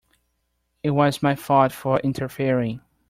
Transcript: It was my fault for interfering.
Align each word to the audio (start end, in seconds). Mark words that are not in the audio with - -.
It 0.81 0.89
was 0.89 1.21
my 1.21 1.35
fault 1.35 1.71
for 1.71 1.99
interfering. 1.99 2.81